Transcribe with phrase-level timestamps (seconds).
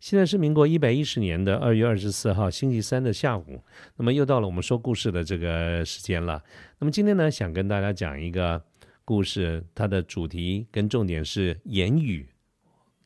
[0.00, 3.62] 现在是民国一百一十年的二月二十四号星期三的下午，
[3.96, 6.42] 那么又到了我们说故事的这个时间了。
[6.78, 8.62] 那么今天呢，想跟大家讲一个
[9.04, 12.28] 故事，它的主题跟重点是言语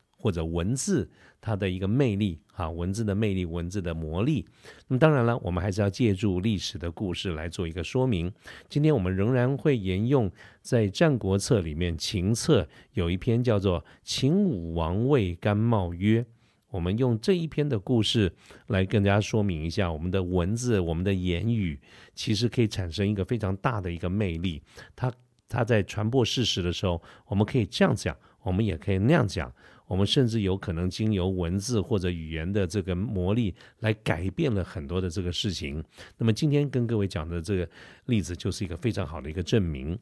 [0.09, 4.45] 或者文字它的一个魅力啊，文字的魅力，文字的魔力。
[4.89, 8.29] 那么当然了，我们还是要借助历史的故事来做一个说明。
[8.67, 10.29] 今天我们仍然会沿用
[10.61, 16.21] 在《战国策》里面秦策有一篇叫做《秦武王谓甘茂曰》。
[16.69, 18.31] 我们用这一篇的故事
[18.67, 21.79] 来跟大家说明一下，我们的文字、我们的言语，
[22.13, 24.61] 其实可以产生一个非常大的一个魅力。
[24.95, 25.11] 它
[25.47, 29.51] 它在传播事实的时候，我们可以这样讲，我们也可以那样讲，
[29.87, 35.83] 我们甚至有可能经由文字或者语言的这个魔力来改变了很多的这个事情。
[36.17, 37.67] 那么今天跟各位讲的这个
[38.05, 39.97] 例子，就是一个非常好的一个证明。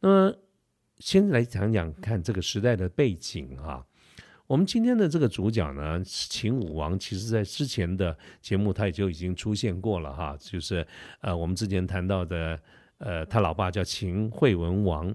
[0.00, 0.34] 那么
[1.00, 3.84] 先来讲讲看这个时代的背景哈。
[4.48, 10.84] 我们今天的这个主角呢，秦武王，其实在之前的节目他也就已经出现过了哈，就是
[11.20, 12.58] 呃，我们之前谈到的，
[12.96, 15.14] 呃，他老爸叫秦惠文王，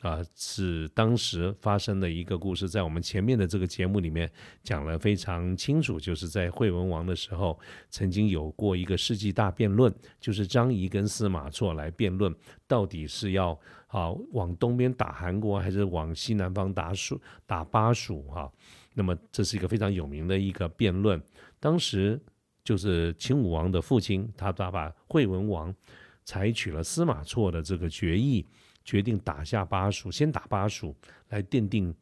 [0.00, 4.30] 啊，是当时发生的一个故事，在我们前面的这个节目里面
[4.62, 7.58] 讲了非常清楚，就是在惠文王的时候，
[7.90, 12.34] 曾经有过一个世纪大辩论，就是张仪跟司马错来辩论，
[12.66, 13.58] 到底是要。
[13.90, 18.20] 好，往东边打韩国，还是往西南方打蜀打巴蜀？
[18.24, 18.52] 哈，
[18.92, 21.18] 那么这是一个非常有名的一个辩论。
[21.58, 22.20] 当时
[22.62, 25.74] 就是秦武王的父亲，他他把惠文王
[26.22, 28.44] 采取了司马错的这个决议，
[28.88, 30.96] 决定打下巴蜀，先打巴蜀，
[31.28, 31.94] 来奠定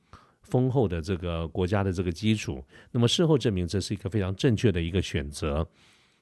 [0.43, 2.63] 丰厚的这个国家的这个基础。
[2.93, 5.67] 那么事后证明，这是一个非常正确的一个选择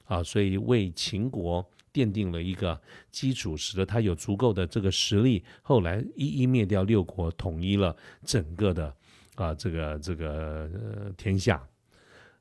[0.05, 1.63] 啊，所以为秦国。
[1.95, 2.77] 奠定了一个
[3.09, 8.93] 基础，使得他有足够的这个实力，后来一一灭掉六国，统一了整个的
[9.35, 11.65] 啊这个这个呃天下。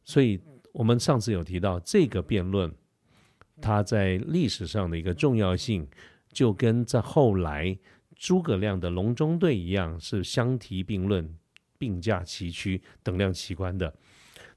[0.03, 0.41] 所以，
[0.73, 2.69] 我们上次有提到这个辩论，
[3.63, 5.87] 它在历史上的一个重要性，
[6.33, 7.79] 就跟在后来
[8.17, 11.37] 诸葛亮的隆中对一样，是相提并论、
[11.79, 13.95] 并驾齐驱、等量齐观的。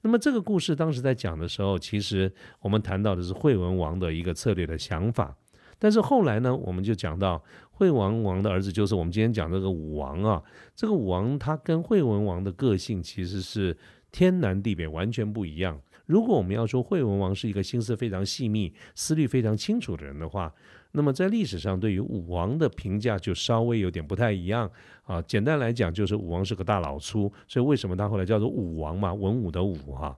[0.02, 2.32] 那么这个故事当时在讲的时候，其实
[2.62, 5.36] 我们谈到的是惠文王的一个策略的想法。
[5.80, 10.42] 但是后来呢，我们就讲到惠文王的儿子，就是我们今天讲这个武王啊。
[10.76, 13.78] 这个武王他跟惠文王的个性其实是
[14.12, 15.80] 天南地北，完全不一样。
[16.08, 20.52] 如果我们要说惠文王是一个心思非常细密、思虑非常清楚的人的话，
[20.98, 24.70] 那么在历史上对于武王的评价就稍微有点不太一样
[25.04, 25.22] 啊。
[25.22, 29.14] 简单来讲，就是武王是个大老粗，所以为什么他后来叫做武王嘛？
[29.14, 30.18] 文武的武哈。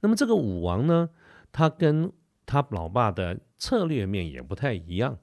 [0.00, 1.08] 那么这个武王呢，
[1.52, 2.12] 他跟
[2.44, 5.16] 他老爸的策略面也不太一样。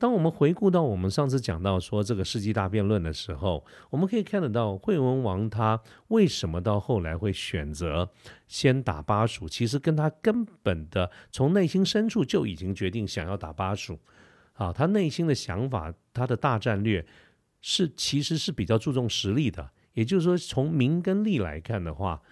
[0.00, 5.78] 当我们回顾到我们上次讲到说这个世纪大辩论的时候，我们可以看得到惠文王他
[6.08, 8.08] 为什么到后来会选择
[8.48, 13.98] 先打巴蜀，其实跟他根本的从内心深处就已经决定想要打巴蜀。
[14.54, 17.06] 啊，他内心的想法，他的大战略
[17.60, 19.70] 是其实是比较注重实力的。
[19.92, 22.22] 也就是说，从名跟利来看的话，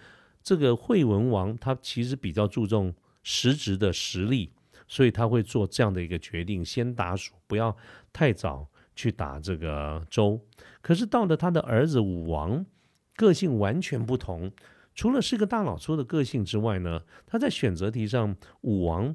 [0.43, 4.53] 这个惠文王他其实比较注重实质的实力。
[4.89, 7.77] 所以他会做这样的一个决定，先打蜀，不要
[8.13, 8.67] 太早
[8.97, 10.41] 去打这个周。
[10.81, 12.65] 可是到了他的儿子武王，
[13.15, 14.51] 个性完全不同。
[14.95, 19.15] 除了是个大老粗的个性之外呢，他在选择题上，武王。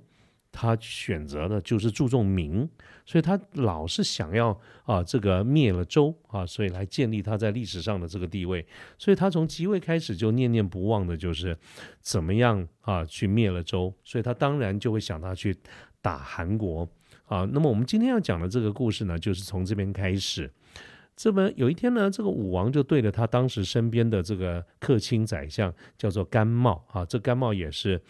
[0.53, 2.69] 他选择的就是注重名，
[3.05, 8.65] 所以他老是想要啊这个灭了周啊，所以来建立他在历史上的这个地位。
[8.99, 11.57] 所以他从即位开始就念念不忘的就是
[11.99, 15.57] 怎么样啊去灭了周，所以他当然就会想到去
[16.01, 16.87] 打韩国
[17.25, 17.49] 啊。
[17.51, 20.49] 那么我们今天要讲的这个故事呢，就是从这边开始。
[21.15, 28.01] 这么有一天呢，这个武王就对着他当时身边的这个客卿宰相叫做甘茂啊，这甘茂也是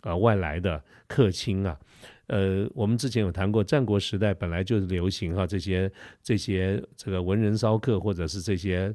[0.00, 1.78] 啊外来的客卿啊。
[2.26, 5.90] 呃，我们之前有谈过，战国时代本来就是流行哈这些
[6.22, 8.94] 这些这个文人骚客，或者是这些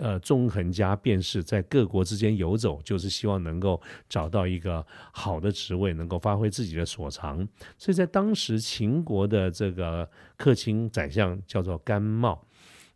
[0.00, 7.46] 呃纵横家便士在各国之间游走，就是希望能够找到一个好的职位，能够发挥自己的所长。
[7.78, 12.44] 所以在当时秦国的这个客卿宰相叫做甘茂。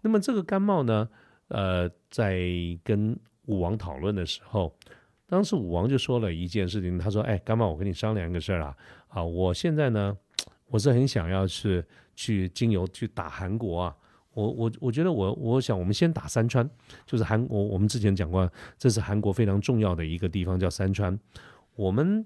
[0.02, 1.08] 那么这个甘茂呢，
[1.46, 2.40] 呃，在
[2.82, 4.76] 跟武王讨论的时候，
[5.26, 8.76] 当时武王就说了一件事情，他说：“哎，甘茂，我跟你商量一个事儿啊。”
[9.08, 10.16] 啊，我现在呢，
[10.68, 11.84] 我是很想要是
[12.14, 13.96] 去经由去打韩国啊。
[14.34, 16.68] 我我我觉得我我想我们先打三川，
[17.06, 21.18] 就是韩我我们之前讲过，这是韩国非常重要的一个地方叫三川。
[21.74, 22.24] 我们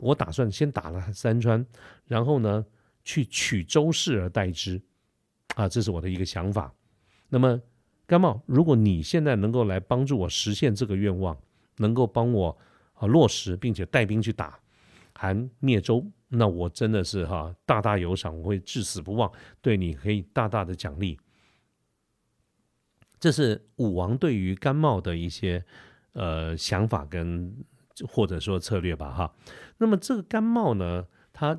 [0.00, 1.66] 我打算先打了三川，
[2.06, 2.64] 然后呢
[3.02, 4.80] 去取周氏而代之，
[5.56, 6.72] 啊，这是我的一个想法。
[7.28, 7.60] 那么
[8.06, 11.36] 甘茂，如果你现在能够来帮助我实现这个愿望，
[11.76, 12.56] 能够帮我
[12.94, 14.58] 啊落实，并且带兵去打
[15.14, 16.04] 韩灭周。
[16.28, 19.30] 那我真的是哈大大有赏，我会至死不忘，
[19.60, 21.18] 对你可以大大的奖励。
[23.20, 25.64] 这是武王对于甘茂的一些
[26.12, 27.54] 呃想法跟
[28.08, 29.34] 或者说策略吧哈。
[29.78, 31.58] 那么这个甘茂呢，他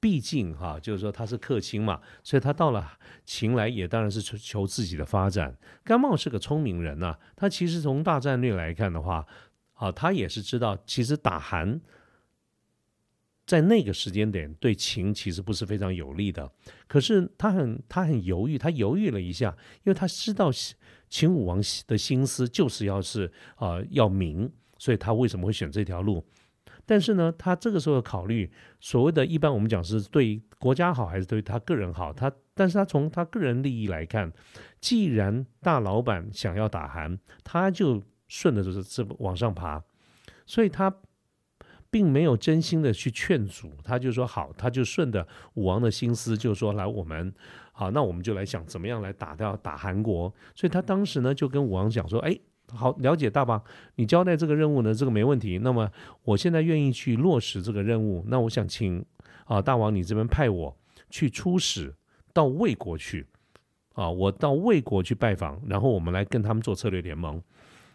[0.00, 5.56] 毕竟哈就是说他是客卿嘛，所以他到了秦来也当然是求求自己的发展。
[5.84, 9.26] 甘茂是个聪明人呐，他其实从大战略来看的话，
[9.74, 11.80] 啊他也是知道其实打韩。
[13.46, 16.48] 在那个时间点，对秦其实不是非常有利的。
[16.86, 20.52] 可是他很他很犹豫，他犹豫了一下，因为他知道
[21.08, 24.48] 秦武王的心思就是要是啊要明，
[24.78, 26.24] 所以他为什么会选这条路？
[26.90, 28.50] 但是呢，他这个时候考虑
[28.80, 32.12] 所谓的一般我们讲是对国家好还是对他个人好？
[32.12, 34.32] 他但是他从他个人利益来看，
[34.80, 39.80] 既然大老板想要打韩，他就顺着这这往上爬，
[40.44, 40.92] 所以他。
[41.92, 47.34] 并没有真心的去劝阻，他就说好，他就顺着武王的心思，就说来我们
[47.72, 50.32] 好，那我们就来想怎么样来打掉打韩国。
[50.54, 52.38] 所以他当时呢就跟武王讲说，哎，
[52.74, 53.62] 好，了解大王，
[53.96, 55.58] 你交代这个任务呢，这个没问题。
[55.58, 55.90] 那么
[56.24, 59.04] 我现在愿意去落实这个任务，那我想请
[59.44, 60.76] 啊大王你这边派我
[61.08, 61.94] 去出使
[62.32, 63.26] 到魏国去
[63.94, 67.42] 啊，我到魏国去拜访，然后我们来跟他们做策略联盟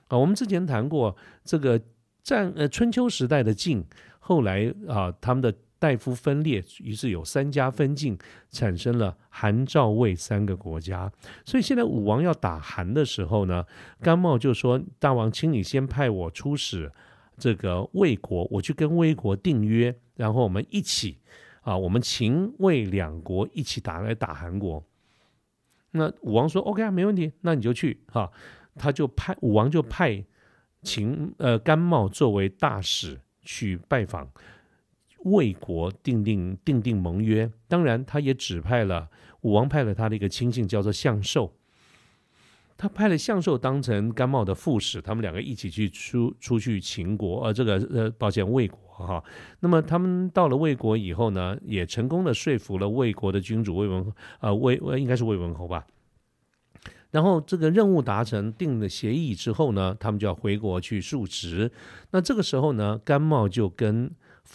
[0.08, 0.18] 啊。
[0.18, 1.82] 我们之前谈过这个。
[2.26, 3.86] 战呃春秋时代的晋，
[4.18, 8.18] 后来啊他们的大夫分裂，于是有三家分晋，
[8.50, 11.12] 产生了韩赵魏三个国家。
[11.46, 13.66] 所以现在武王要打韩的时候呢，
[14.02, 16.92] 甘茂就说：“大王，请你先派我出使
[17.38, 21.20] 这个魏国，我去跟魏国订约，然后我们一起
[21.62, 24.84] 啊，我们秦魏两国一起打来打韩国。”
[25.92, 28.32] 那武王说：“OK 啊，没问题，那你就去哈。”
[28.76, 30.26] 他就派武王就派。
[30.84, 34.30] 秦呃，甘茂作为大使去拜访
[35.26, 37.52] 魏国，订定订定盟约。
[37.68, 39.10] 当然，他也指派了
[39.42, 41.52] 武王派了他的一个亲信，叫做向寿。
[42.78, 49.24] 他派了向寿当成甘茂的副使，他们两个一起去出出去秦国，呃，这个呃，抱歉，魏国哈。
[49.62, 55.86] 那么他们到了魏国以后呢，也成功的说服了魏国的君主魏文，呃，魏应该是魏文侯吧。
[57.12, 61.72] 然后这个任务达成，定了协议之后呢，他们就要回国去述职。
[62.12, 64.12] 那这个时候呢，甘茂就跟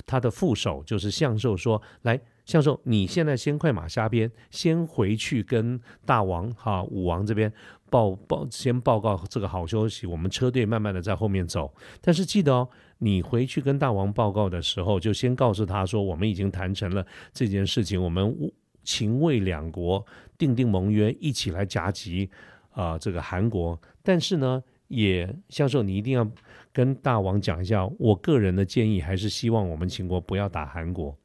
[0.06, 7.52] 他的副手，就是相寿说：“来，相寿，你现在先快马加鞭，先回去跟大王哈武王这边
[7.90, 10.06] 报报，先报告这个好消息。
[10.06, 11.72] 我们车队慢慢的在后面走。
[12.00, 18.52] 但是记得哦，你回去跟大王报告的时候，就先告诉他说，我们已经谈成了这件事情，我们
[18.82, 20.04] 秦魏两国
[20.38, 22.30] 订定盟约，一起来夹击。”
[22.70, 26.28] 啊，这个韩国，但是呢，也向寿，你一定要
[26.72, 31.16] 跟大王讲一下，我个人的建议还是希望我们秦国不要打韩国，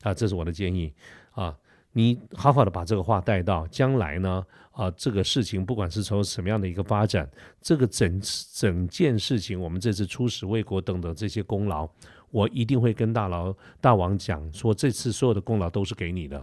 [0.00, 0.90] 啊，这是我的建议。
[1.32, 1.54] 啊，
[1.92, 8.18] 你好好的把这个话带到，将来呢，啊，这个事情不管是从什么样的一个发展，这个整
[8.54, 11.86] 整件事情，我们这次出使魏国等等这些功劳，
[12.30, 16.42] 我一定会跟大佬大王讲，说这次所有的功劳都是给你的，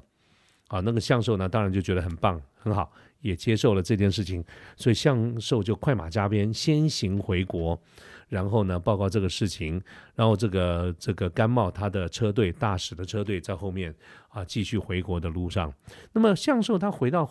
[0.67, 2.91] 啊，那个向寿呢，当然就觉得很棒，很好。
[3.23, 4.43] 也接受了这件事情，
[4.75, 7.79] 所以向寿就快马加鞭先行回国，
[8.27, 9.81] 然后呢报告这个事情，
[10.13, 13.95] 然后这个这个甘茂他的车队大使的车队在后面
[14.27, 15.73] 啊继续回国的路上。
[16.11, 17.25] 那么向寿他回到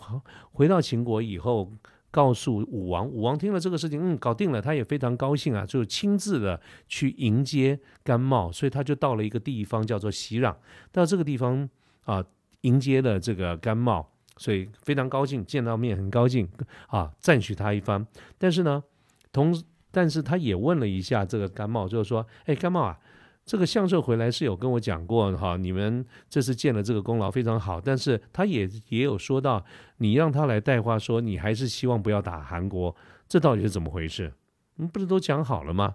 [0.51, 1.71] 回到秦国以后，
[2.09, 10.55] 告诉武王，武王听了这个事情，嗯，搞定了，他也非常高兴啊，就亲自的去迎接甘茂，所以他就到了一个地方叫做袭壤，
[10.91, 11.69] 到这个地方
[12.05, 12.25] 啊
[12.61, 14.12] 迎接了这个甘茂。
[14.37, 16.47] 所以非常高兴见到面，很高兴
[16.87, 18.05] 啊，赞许他一番。
[18.37, 18.83] 但是呢，
[19.31, 19.53] 同
[19.91, 22.99] 但是他也问了一下这个甘茂，就是说，哎，甘茂啊，
[23.45, 29.63] 这个相寿回来是有跟我讲过哈，你们这次建了这个功劳非常好，但是他也也有说到，
[29.97, 32.95] 你让他来带话，说你还是希望不要打韩国，
[33.27, 34.33] 这到底是怎么回事？
[34.77, 35.93] 嗯，不是都讲好了吗？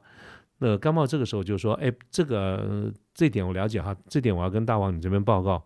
[0.59, 5.65] 那甘茂这个时候就说，哎，这个这点我了解哈，这点我要跟大王你这边报告。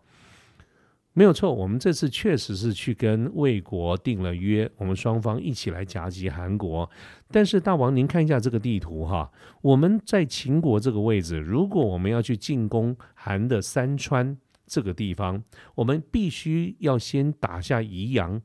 [1.15, 6.89] 没有错，我们这次确实是去跟魏国定了约，我们双方一起来夹击韩国。
[7.29, 15.43] 但是大王，您看一下这个地图哈，我们在秦国这个位置，如果我们要去进攻韩的三川这个地方，
[15.75, 18.41] 我们必须要先打下宜阳。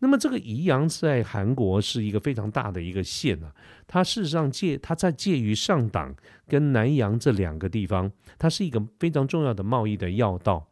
[0.00, 3.50] 那么这个宜阳在韩国是一个非常大的一个县啊，
[3.86, 6.14] 它事实上介它在介于上党
[6.46, 10.68] 跟南阳这两个地方，它是一个非常重要的贸易的要道。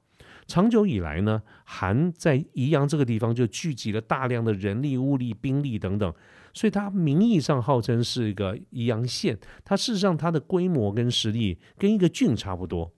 [0.47, 6.13] 长久以来呢，韩在宜阳这个地方就聚集了大量的人力、物力、兵力等等，
[6.53, 12.93] 所以它名义上号称是一个宜阳县，它事实上它的规模跟实力跟一个郡差不多。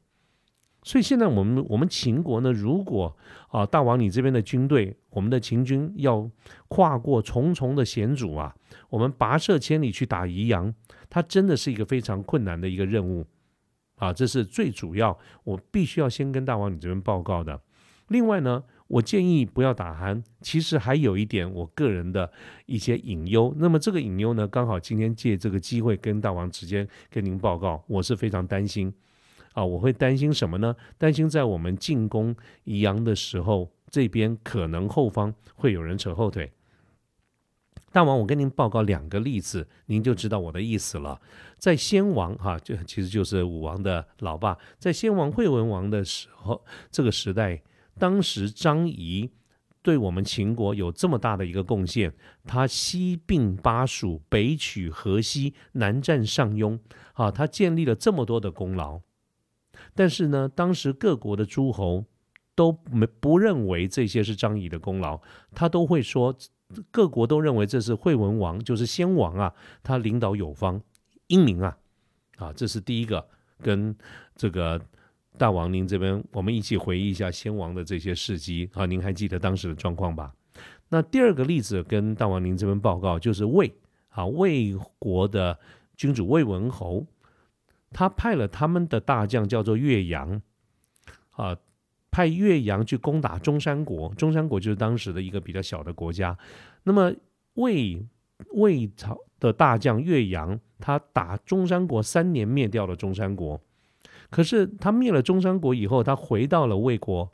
[0.83, 3.17] 所以现在我们我们秦国呢，如果
[3.49, 6.31] 啊大王你这边的军队，我们的秦军要
[6.69, 8.55] 跨过重重的险阻啊，
[8.91, 10.75] 我们跋涉千里去打宜阳，
[11.09, 13.27] 它真的是一个非常困难的一个任务
[13.97, 17.61] 啊，这是最主要，我必须要先跟大王你这边报告的。
[18.09, 22.31] 另外呢，我建议不要打鼾，其实还有一点我个人的
[22.67, 23.55] 一些隐忧。
[23.57, 28.93] 那么这个隐忧呢，刚好今天借这个机会跟大王直接跟您报告，我是非常担心。
[29.55, 30.75] 啊，我会担心什么呢？
[30.99, 32.35] 担心在我们进攻
[32.65, 36.51] 宜阳的时候，这边可能后方会有人扯后腿。
[37.95, 41.21] 大王，我跟您报告两个例子，您就知道我的意思了。
[41.59, 47.63] 在先王哈，就其实就是武王的老爸，在先王惠文王的时候，这个时代，
[47.97, 49.31] 当时张仪
[49.81, 52.13] 对我们秦国有这么大的一个贡献，
[52.45, 56.77] 他西并巴蜀，北取河西，南占上庸，
[57.13, 59.01] 啊，他建立了这么多的功劳。
[59.95, 62.05] 但是呢，当时各国的诸侯
[62.57, 65.21] 都没不认为这些是张仪的功劳，
[65.53, 66.37] 他都会说，
[66.90, 70.81] 各国都认为这是惠文王，就是先王啊，他领导有方，
[71.28, 71.76] 英明啊，
[72.37, 73.26] 啊，这是第一个
[73.61, 73.95] 跟
[74.35, 74.81] 这个
[75.38, 80.35] 大王您这边，我们一起回忆一下先王的这些事迹啊，您还记得当时的状况吧？
[80.88, 83.75] 那第二个例子跟大王您这边报告，就是魏
[84.09, 85.59] 啊，魏国的
[85.97, 87.07] 君主魏文侯。
[87.97, 90.43] 他派了他们的大将叫做岳阳，
[91.31, 91.57] 啊，
[92.14, 94.14] 派岳阳去攻打中山国。
[94.14, 96.38] 中山国就是当时的一个比较小的国家。
[96.85, 97.12] 那么
[97.54, 98.00] 魏
[98.52, 103.61] 魏朝的大将岳阳，他打中山国三年，灭掉了中山国。
[104.30, 107.33] 可是他灭了中山国以后，他回到了魏国，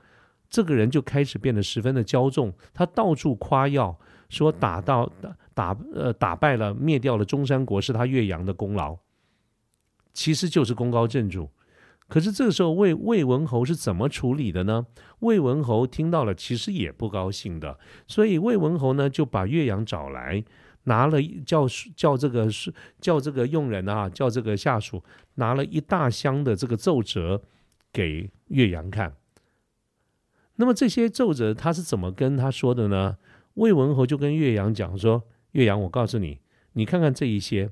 [0.48, 3.94] 这个人就开始变得十分的骄纵，他到处夸耀
[4.30, 8.96] 说打到打打呃打败了灭掉了中山国是他岳阳的功劳。
[10.14, 11.50] 其实就是功高震主，
[12.10, 14.84] 可是这个时候魏魏文侯是怎么处理的呢？
[15.20, 20.44] 魏文侯听到了，其实也不高兴的，所以魏文侯呢就把岳阳找来，
[20.84, 25.02] 拿了叫叫这个是叫这个佣人啊，叫这个下属
[25.36, 27.40] 拿了一大箱的这个奏折
[27.92, 29.14] 给岳阳看。
[30.56, 33.16] 那么这些奏折他是怎么跟他说的呢？
[33.54, 36.40] 魏文侯就跟岳阳讲说：“岳阳，我告诉你，
[36.72, 37.70] 你看看这一些。”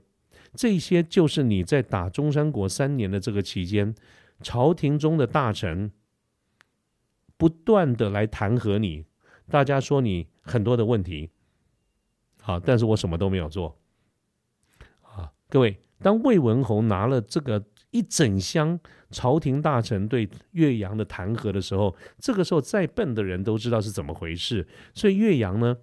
[0.55, 3.95] 这些就是你在打中山国三年的这个期间，
[4.41, 5.93] 朝廷中的大臣
[7.37, 9.05] 不断的来弹劾你，
[9.51, 11.31] 大家说你很多的问题，
[12.41, 13.79] 好，但是我什么都没有做，
[15.03, 18.79] 啊，各位，当魏文侯拿了这个一整箱
[19.11, 25.77] 朝廷大臣对岳阳的弹劾的时候，这个时候再笨的人都知道是怎么回事，所以岳阳呢？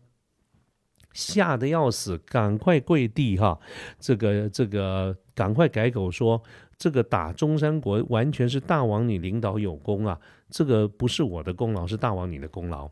[1.13, 3.57] 吓得要死，赶快跪地哈！
[3.97, 6.43] 这个这个，赶快改口说，
[6.77, 12.89] 这个打中山国完全是大王你领导有功啊，这个不是我的功劳，是大王你的功劳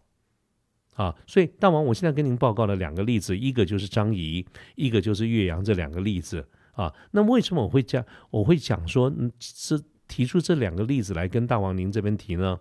[0.95, 1.15] 啊！
[1.27, 6.93] 所以大王，我现在跟您报告了两个例子，一个就是张仪，一个就是岳阳这两个例子啊。
[7.11, 12.59] 那为什么我会讲，我会讲说，是提出这两个例子来跟大王您这边提呢？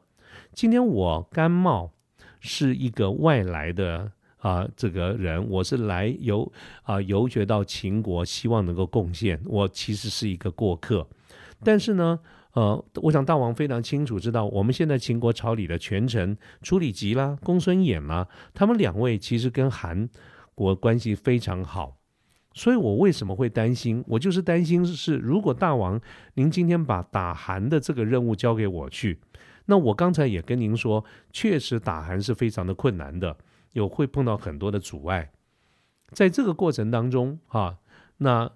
[0.53, 1.93] 今天我甘茂
[2.41, 4.13] 是一个外来的。
[4.43, 9.41] 啊，这个人我是来游啊游学到秦国，希望能够贡献。
[9.47, 11.07] 我其实是一个过客，
[11.63, 12.19] 但是呢，
[12.55, 20.09] 呃，我想大王非常清楚知道，我们现在秦国朝里的权臣楚里吉啦、公孙衍啦，他们两位其实跟韩
[20.57, 21.97] 国关系非常好。
[22.53, 24.05] 所以我为什么会担心？
[24.09, 26.01] 我就是担心是，如果大王
[26.35, 29.21] 您今天把打韩的这个任务交给我去，
[29.67, 33.37] 那我刚才也跟您说，确实打韩是非常的困难的。
[33.73, 35.33] 有会碰到很多的阻碍，
[36.11, 37.79] 在这个过程当中，哈，
[38.19, 38.51] 那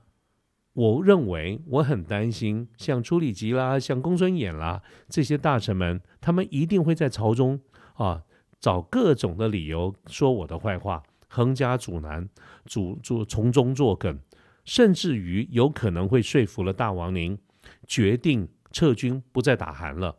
[0.74, 7.60] 我认为我很担心，像朱里吉啦，像公孙衍啦这些大臣们，他们一定会在朝中
[7.94, 8.24] 啊
[8.60, 12.28] 找各种的理由说我的坏话，横加阻拦，
[12.66, 14.20] 阻阻从中作梗，
[14.64, 17.38] 甚至于有可能会说服了大王您
[17.86, 20.16] 决定撤军，不再打韩了，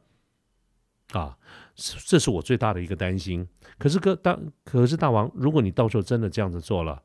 [1.11, 1.37] 啊。
[1.77, 3.47] 这是我最大的一个担心。
[3.77, 7.03] 可是，哥大可是大王，如果你到时候真的这样子做了，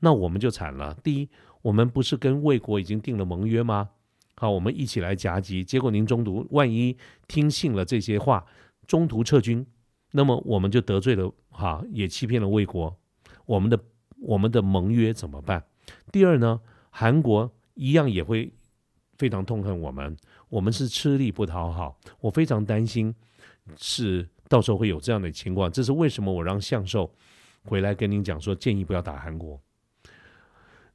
[0.00, 0.94] 那我们就惨了。
[1.02, 1.28] 第一，
[1.62, 3.88] 我们不是跟魏国已经定了盟约吗？
[4.36, 5.64] 好，我们一起来夹击。
[5.64, 6.96] 结果您中途万一
[7.28, 8.44] 听信了这些话，
[8.86, 9.66] 中途撤军，
[10.12, 12.94] 那么我们就得罪了哈，也欺骗了魏国，
[13.46, 13.78] 我们的
[14.20, 15.64] 我们的盟约怎么办？
[16.12, 16.60] 第二呢，
[16.90, 18.52] 韩国一样也会
[19.16, 20.16] 非常痛恨我们，
[20.50, 23.14] 我们是吃力不讨好，我非常担心
[23.76, 27.12] 是到时候会有这样的情况，这是为什么我让向寿
[27.64, 29.60] 回来跟您讲说，建议不要打韩国。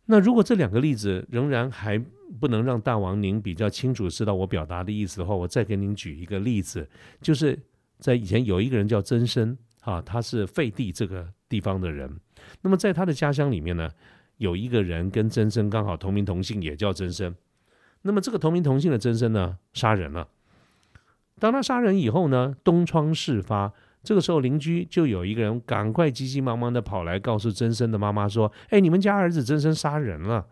[0.06, 1.98] 那如果这两个例子仍然还
[2.40, 6.88] 不能让大王您比较清楚知道我表达的意思的话，我再给您举一个例子，
[7.22, 7.60] 就是
[7.98, 12.20] 在以前有一个人叫曾参啊，他是废帝这个地方的人。
[12.62, 13.90] 那么在他的家乡里面呢，
[14.38, 17.34] 有一个人跟曾参刚好同名同姓，也叫曾参。
[18.04, 20.28] 那么这个同名同姓的曾参呢，杀人了。
[21.40, 23.74] 当他杀人以后呢，东窗事发。
[24.04, 30.46] 这个时候，邻居就有一个人赶快急急忙忙的跑来告诉曾生的妈妈说：“哎，你们家儿子曾生杀人了。”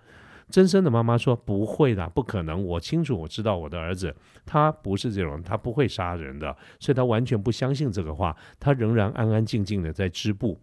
[0.50, 10.60] 曾生的妈妈说：“不会的，不可能，我清楚，我知道我的儿子他不是这种，他不会杀人的。”所以，他完全不相信这个话，他仍然安安静静的在织布。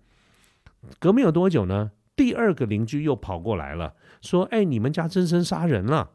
[0.99, 6.11] 隔没有多久呢，第二个邻居又跑过来了，说：“哎，你们家曾生杀人了。”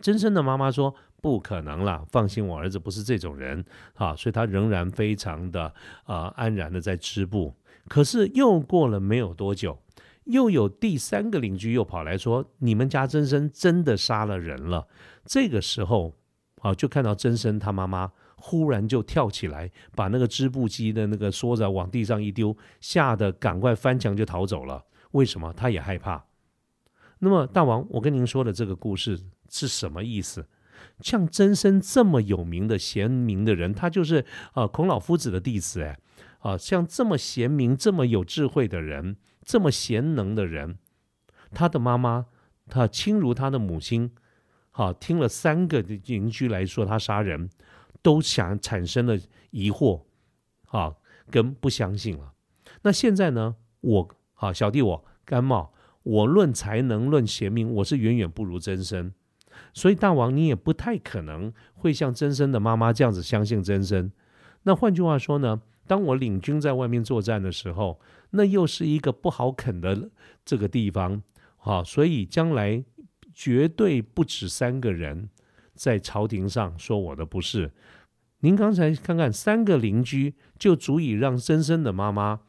[0.00, 0.94] 曾生的妈妈说。
[1.22, 3.64] 不可能了，放心，我儿子不是这种人
[3.94, 5.72] 啊，所以他仍然非常的
[6.04, 7.54] 啊安然的在织布。
[7.88, 9.78] 可是又过了没有多久，
[10.24, 14.86] 又有第三个邻居又跑来说：“你们家曾生真的杀了人了。”
[15.24, 16.14] 这个时候
[16.60, 24.84] 啊，就看到曾生他妈妈忽然就跳起来，把那个织布机的那个梭子往地上一丢，吓得赶快翻墙就逃走了。
[25.12, 25.52] 为什么？
[25.52, 26.24] 他也害怕。
[27.20, 30.44] 那么大王，我跟您说的这个故事是什么意思？
[31.00, 35.98] 像曾参这么有名的贤明的人，他就是啊孔老夫子的弟子哎
[36.40, 40.78] 啊，像这么贤明、这么有智慧的人，这么贤能的人，
[41.52, 42.26] 他的妈妈
[42.68, 44.10] 他亲如他的母亲，
[44.70, 47.48] 好听了三个邻居来说他杀人，
[48.02, 49.16] 都想产生了
[49.50, 50.02] 疑惑
[50.66, 50.96] 啊，
[51.30, 52.32] 跟不相信了。
[52.82, 59.12] 那现在呢，我啊小弟我甘茂，我论才能论贤明，我是远远不如曾参。
[59.72, 64.10] 所以大王，你也不太可能会像曾生的妈妈这样子相信曾生。
[64.62, 70.10] 那换句话说呢，当我领军在外面作战的时候，那又是一个不好啃的
[70.44, 71.22] 这个地方，
[71.56, 72.84] 好，所以将来
[73.34, 75.28] 绝对不止三个人
[75.74, 77.72] 在朝廷上说我的不是。
[78.40, 82.40] 您刚才看看，三个邻居就足以让曾生的妈妈。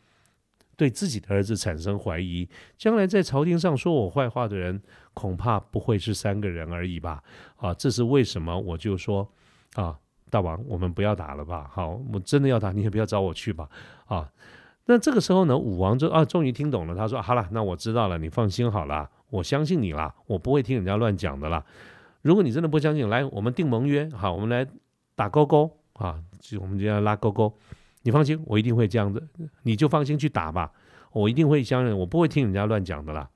[0.75, 4.81] 对自己的儿子产生怀疑，将来在朝廷上说我坏话的人，
[5.13, 7.23] 恐怕不会是三个人而已吧？
[7.57, 8.57] 啊，这是为什么？
[8.57, 9.27] 我就说
[9.75, 9.97] 啊，
[10.29, 11.69] 大王，我们不要打了吧？
[11.71, 13.69] 好，我真的要打，你也不要找我去吧？
[14.05, 14.29] 啊，
[14.85, 16.95] 那这个时候呢，武王就啊，终于听懂了。
[16.95, 21.63] 他说：“好了，那我知道了，你放心好了，我相信你啦，我不会听人家乱讲的啦。
[22.21, 24.67] 如果你真的不相信，来，我们定盟约，好，我们来
[25.15, 27.53] 打勾勾啊，就我们就要拉勾勾。”
[28.05, 29.25] 你放心，我一定会这样子，
[29.61, 30.69] 你就放心去打吧，
[31.13, 33.29] 我一定会相信，我不会听人家乱讲的啦。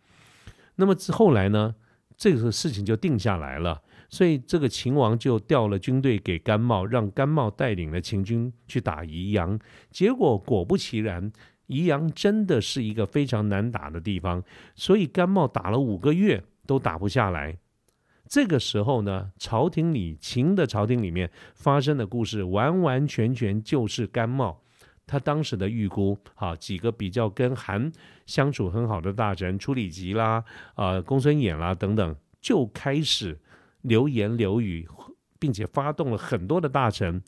[0.78, 1.76] 那么后来呢，
[2.16, 9.60] 这个事情就定下来了，所以这个秦王就调了军队给甘茂，让甘茂带领了秦军去打宜阳。
[9.92, 11.32] 结果果不其然，
[11.66, 14.44] 宜阳真的是一个非常难打的地方，
[14.76, 17.58] 所以甘茂打了五个月都打不下来。
[18.30, 24.62] 这个时候呢，朝廷里秦的朝廷里面发生的故事，完完全全就是甘茂
[25.08, 27.92] 他当时的预估，啊，几个比较跟韩
[28.26, 30.44] 相处很好的大臣，楚里吉啦，
[30.76, 33.40] 啊，公孙衍啦等等，就开始
[33.82, 34.88] 流言流语，
[35.40, 37.24] 并且发动了很多的大臣。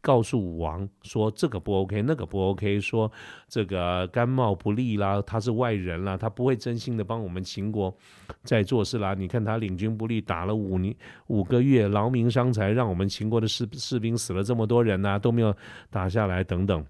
[0.00, 3.10] 告诉武王说这个不 OK，那个不 OK，说
[3.48, 7.96] 这个甘茂不利啦，他是外人啦，他不会真心的帮我们秦国
[8.42, 9.14] 在做事啦。
[9.14, 10.94] 你看他领军不利，打了五年
[11.28, 15.56] 五个月，劳民伤财，让我们秦国的士士兵死了这么多人呐，都没有
[15.88, 16.84] 打下来等等。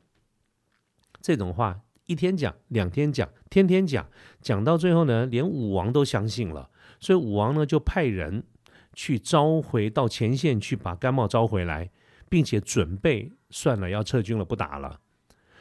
[1.24, 4.06] 这种话一天讲，两天讲，天天讲，
[4.42, 6.68] 讲到最后呢，连武王都相信了，
[7.00, 8.44] 所以武王呢就派人
[8.92, 11.90] 去召回到前线去把甘茂招回来。
[12.26, 14.98] 并且准备算了，要撤军了，不打了。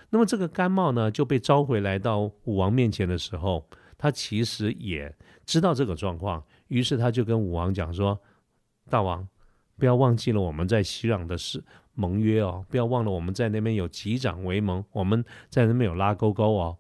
[0.09, 3.63] 那么这个甘茂呢，就被召回来到武王面前的时候，
[3.95, 5.13] 他其实也
[5.45, 8.19] 知道这个状况，于是他就跟武王讲说
[8.89, 9.27] ：“大王，
[9.77, 16.77] 不要忘记了我们在西壤的是盟约哦，不要忘了我们在那边有击掌为盟，我们在那边有拉勾勾哦。”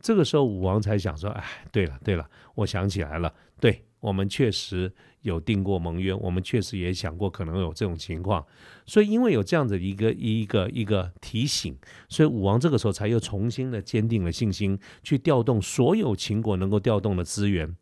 [0.00, 8.46] 这个时候武王才想说：“哎，对了对了，我想起来了，对我们确实。”有定过盟约，我们确实也想过可能有这种情况，
[8.86, 11.76] 所以因为有这样的一个一个一个提醒，
[12.08, 17.74] 所以武王这个时候才又重新的坚定了信心，去调动所有秦国能够调动的资源，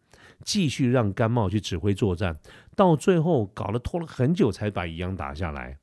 [0.42, 2.34] 继续让甘茂去指挥作战，
[2.76, 5.78] 到最后搞了拖了很久才把宜阳打下来。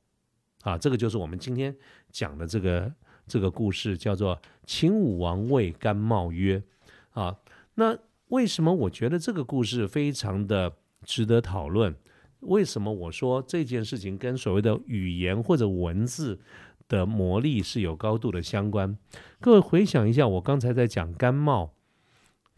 [0.62, 1.74] 啊，这个就是我们今天
[2.10, 2.92] 讲的这个
[3.26, 6.62] 这个故事，叫做秦武王谓甘茂曰：
[7.10, 7.36] 啊，
[7.74, 10.72] 那为什么我觉得这个故事非常的
[11.04, 11.94] 值得讨论？
[12.40, 16.40] 为什么我说这件事情跟所谓的语言或者文字
[16.88, 18.96] 的魔力是有高度的相关？
[19.40, 21.74] 各位回想一下，我刚才在讲甘茂。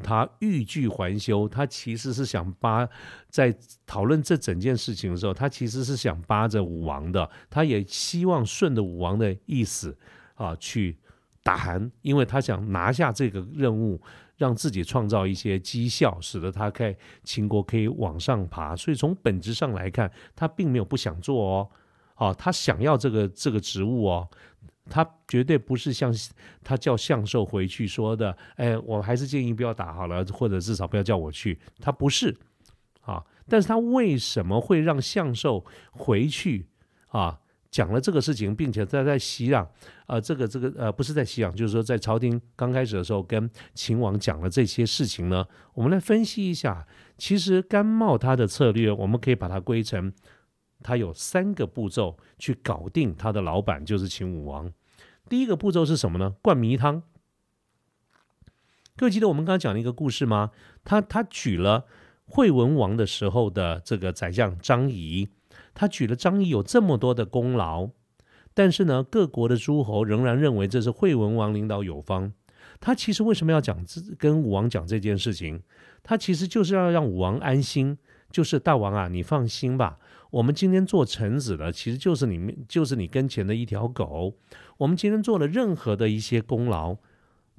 [0.03, 2.89] 他欲拒还休，他其实是想扒
[3.29, 9.97] 在讨论这整件事情的时候，他其实是想扒着武王的，他也希望顺着武王的意思
[10.35, 10.99] 啊去
[11.45, 14.01] 打韩，因为他想拿下这个任务，
[14.37, 18.75] 让自己创造一些绩效，使得他在秦国可以往上爬。
[18.75, 21.71] 所以从本质上来看，他并没有不想做哦，
[22.17, 24.29] 哦，他想要这个这个职务哦。
[24.91, 26.15] 他绝对不是像
[26.63, 31.59] 他叫向寿回去说的，哎，我还是建议不要打好了，或者至少不要叫我去。
[31.81, 32.37] 他不是
[33.03, 36.69] 啊，但是他为什么会让向寿回去
[37.09, 37.41] 啊？
[37.71, 39.67] 讲了这个事情，并且在在袭壤，
[40.07, 45.45] 呃，这个这个呃，不是在袭壤，就是说在朝廷刚开始的时候跟秦王讲了这些事情呢？
[45.73, 46.87] 我们来分析一下，
[47.19, 50.13] 其实甘茂他的策略，我们可以把它归成。
[50.85, 54.73] 他有三个步骤去搞定他的老板，就是秦武王。
[55.29, 56.37] 第一个步骤是什么呢？
[56.43, 57.03] 灌迷汤。
[58.95, 60.51] 各位记得我们刚刚讲的一个故事吗？
[60.85, 61.87] 他他举了
[62.27, 65.31] 惠文王的时候的这个宰相张仪，
[65.73, 67.89] 他举了张仪有这么多的功劳，
[68.53, 72.33] 但是呢，各国的诸侯仍然认为这是惠文王领导有方。
[72.79, 75.63] 他其实为什么要讲这跟武王讲这件事情？
[76.03, 77.97] 他其实就是要让武王安心，
[78.31, 79.99] 就是大王啊，你放心吧。
[80.35, 84.35] 我们今天做臣子的，其实就是你们，就是你跟前的一条狗。
[84.79, 86.97] 我们今天做了任何的一些功劳，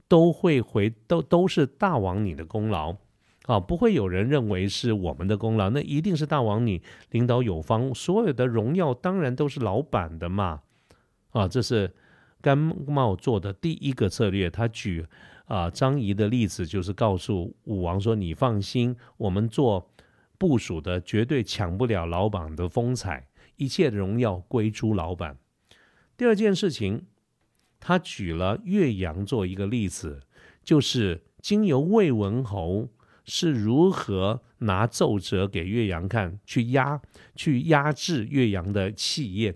[0.09, 2.97] 都会回，都都是大王你的功劳
[3.43, 10.59] 啊，不会有人认为是我们的功劳，那一定是大王你领导有方，所有的荣耀当然都是老板的嘛。
[11.29, 11.89] 啊，这是
[12.41, 14.49] 甘茂做的第一个策略。
[14.49, 15.05] 他举
[15.45, 19.89] 啊张仪的例子，就是告诉武王说：“你放心，我们做。”
[20.38, 25.38] 部署的绝对抢不了老板的风采，一切荣耀归诸老板。
[26.17, 27.06] 第二件事情，
[27.80, 30.21] 他举了岳阳做一个例子，
[30.63, 32.89] 就是经由魏文侯
[33.24, 37.02] 是如何拿奏折给岳阳看，去压
[37.36, 39.56] 去压制岳阳的气焰。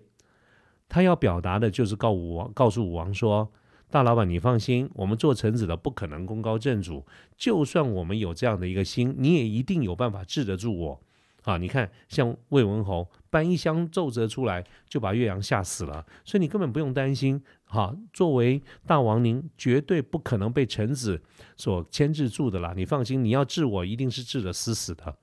[0.87, 3.51] 他要表达的就是告武王，告诉武王说。
[3.91, 7.03] 大老板，你放心，我们做臣子的不可能功高震主。
[7.35, 11.01] 就算我们有这样的一个心，你也一定有办法治得住我。
[11.43, 16.05] 啊，你看，像魏文侯搬一箱奏折出来，就把岳阳吓死了。
[16.23, 17.41] 所以你根本不用担心。
[17.63, 21.19] 哈，作为大王，您绝对不可能被臣子
[21.55, 22.73] 所牵制住的啦。
[22.75, 25.15] 你放心，你要治我，一定是治得死死的。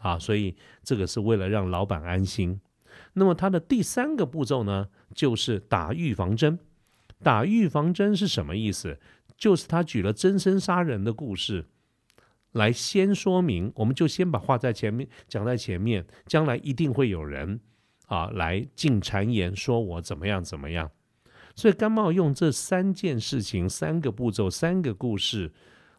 [0.00, 2.60] 啊，所以这个是为了让老板安心。
[3.14, 6.58] 那么他的第三个步骤呢，就是打预防针。
[7.22, 8.98] 打预防针是什么意思？
[9.36, 11.66] 就是他举了真身杀人的故事，
[12.52, 17.60] 来先说明，我们就先把话在前面讲在前面，将来一定会有人
[18.06, 20.90] 啊来进谗言，说我怎么样怎么样。
[21.54, 25.52] 所以甘茂用这三件事情、三个步骤、三个故事，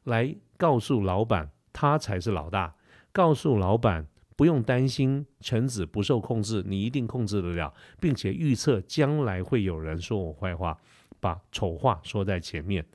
[0.05, 2.75] 来告诉老板，他才是老大，
[3.11, 10.79] 告诉老板不用担心臣子不受控制，你一定控制得了，并且预测将来会有人说我坏话。
[11.23, 12.85] 把丑话说在前面，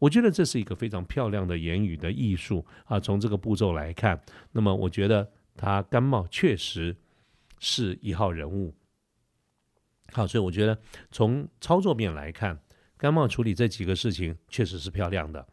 [0.00, 2.98] 我觉得这是一个非常漂亮的言语的艺术啊。
[2.98, 4.20] 从这个步骤来看，
[4.50, 6.96] 那么我觉得他甘茂确实
[7.60, 8.74] 是一号人物。
[10.10, 10.76] 好，所以我觉得
[11.12, 12.58] 从操作面来看，
[12.96, 15.46] 甘茂处理这几个事情确实是漂亮的。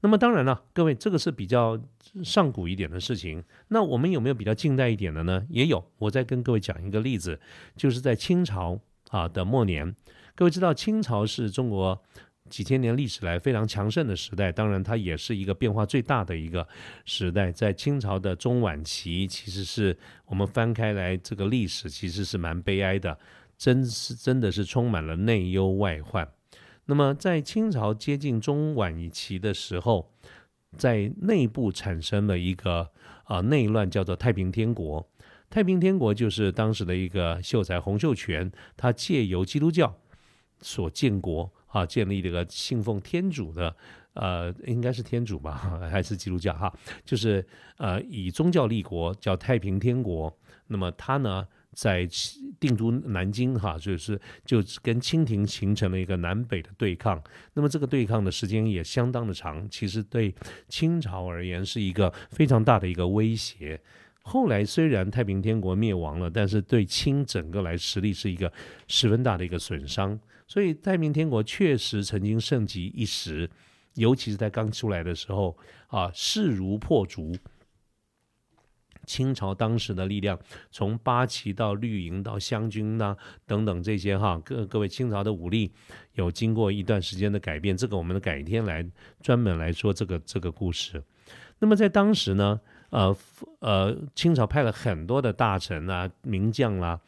[0.00, 1.80] 那么当然了，各位，这个是比较
[2.24, 3.44] 上古一点的事情。
[3.68, 5.46] 那我们有没有比较近代一点的呢？
[5.48, 5.88] 也有。
[5.98, 7.38] 我再跟各位讲一个例子，
[7.76, 8.80] 就是在清朝
[9.10, 9.94] 啊的末年。
[10.34, 12.00] 各位知道，清朝是中国
[12.48, 16.66] 几千年历史来非常强盛的时代，当然它也是一个变化最大的一个
[17.04, 17.52] 时代。
[17.52, 23.18] 在清朝的中晚期，其实是我们翻开来这个历史，其实是蛮悲哀的，
[23.58, 26.26] 真是真的是充满了内忧外患。
[26.86, 30.10] 那么在清朝接近中晚期的时候，
[30.76, 32.90] 在内部产生了一个
[33.24, 35.06] 啊内乱，叫做太平天国。
[35.48, 39.96] 太平天国就是当时的一个秀才洪秀全，他借由基督教。
[40.62, 43.74] 所建国啊，建立这个信奉天主的，
[44.14, 45.54] 呃，应该是天主吧，
[45.90, 46.72] 还是基督教哈？
[47.04, 47.46] 就是
[47.78, 50.34] 呃，以宗教立国，叫太平天国。
[50.66, 52.08] 那么他呢，在
[52.60, 57.20] 定都南京哈，就是就跟清廷形成了一个南北的对抗。
[57.54, 60.32] 那么这个对抗的时间也相当的长，其实对
[60.68, 63.80] 清朝而言是一个非常大的一个威胁。
[64.22, 68.52] 后来虽然太平天国灭亡了，但是对清整个来实力是一个
[68.86, 70.16] 十分大的一个损伤。
[70.50, 73.48] 所以太平天国确实曾经盛极一时，
[73.94, 77.32] 尤其是在刚出来的时候啊，势如破竹。
[79.06, 80.36] 清朝当时的力量，
[80.72, 85.72] 从八旗到绿营到湘军呐等等这些哈，各各位清朝的武力
[86.14, 88.84] 有经过一段时间的改变，这个我们改天来
[89.22, 91.00] 专门来说这个这个故事。
[91.60, 92.60] 那么在当时呢，
[92.90, 93.16] 呃
[93.60, 97.00] 呃，清朝派了很多的大臣啊、名将啦，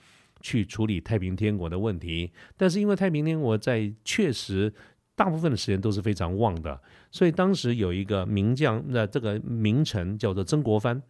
[0.42, 4.70] 去处理太平天国的问题，但是因为太平天国在确实
[5.14, 6.78] 大部分的时间都是非常旺的，
[7.10, 11.02] 所以当时有一个名将，那这个名臣叫做曾国藩。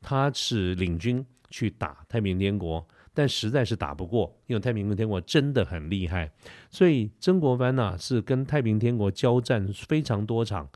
[0.00, 6.30] 他是领军去打太平天国，但实在是打不过，因为太平天国真的很厉害，
[6.70, 10.68] 所以曾国藩呢是跟太平天国交战非常多场，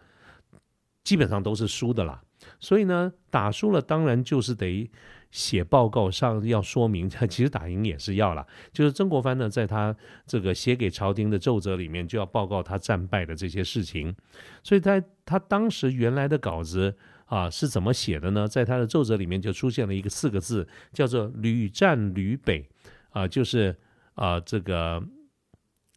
[1.04, 2.20] 基本上都是输的啦。
[2.60, 4.90] 所以呢，打输了当然就是得
[5.30, 8.46] 写报告上要说明，其实打赢也是要了。
[8.72, 14.14] 就是曾国藩呢，在他这个写给朝廷的奏折里面就要报告他战败的这些事情，
[14.62, 16.96] 所以在他当时原来的稿子。
[17.26, 18.46] 啊，是怎么写的呢？
[18.46, 22.68] 在他的奏折里面就出现了一个四个字，叫做“屡战屡北”，
[23.08, 23.74] 啊，就是
[24.12, 25.02] 啊，这个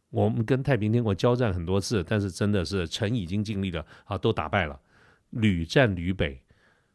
[0.08, 4.80] 我们跟太平天国交战很多次，但是真的是臣已经尽力了，啊，都打败了，
[5.40, 6.42] 屡战屡北。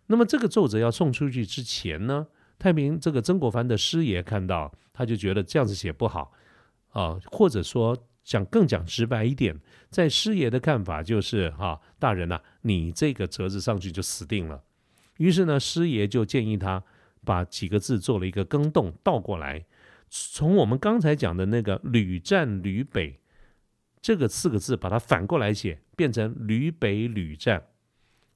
[0.07, 2.27] 那么这个奏折要送出去之前呢，
[2.59, 6.33] 太平这个曾国藩的师爷看到，他就觉得这样子写不好，
[6.89, 8.07] 啊，或者说。
[8.23, 14.63] 讲更讲直白一点，在师爷的看法就是哈，大人呐，你这个折子上去就死定了。
[15.17, 16.83] 于是呢，师爷就建议他
[17.25, 19.65] 把几个字做了一个更动，倒过来，
[20.07, 23.19] 从我们刚才讲的那个“屡战屡北”
[23.99, 27.69] 这个四个字，把它反过来写，变成“屡北屡战”。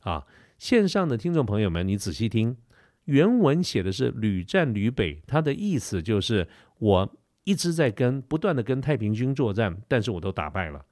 [0.05, 0.25] 啊，
[0.57, 2.55] 线上的听众朋友们，你仔细听，
[3.03, 6.47] 原文写的是“屡战屡北”，它的意思就是
[6.79, 7.17] 我。
[7.47, 10.83] 一直在跟不断的跟太平军作战，但是我都打败了。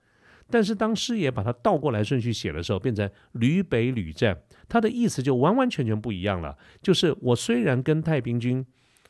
[0.51, 4.37] 但是当师爷把它倒过来顺序写的时候，变成屡北屡战，
[4.69, 6.55] 他的意思就完完全全不一样了。
[6.79, 8.63] 就是我虽然跟太平军